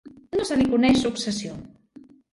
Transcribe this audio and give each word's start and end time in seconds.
No 0.37 0.45
se 0.49 0.57
li 0.61 0.65
coneix 0.71 1.03
successió. 1.05 1.59